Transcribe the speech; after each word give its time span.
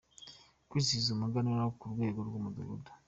kwizihiza 0.69 1.09
umuganura 1.11 1.63
ku 1.79 1.85
rwego 1.93 2.19
rw’ 2.27 2.33
umudugudu. 2.39 2.89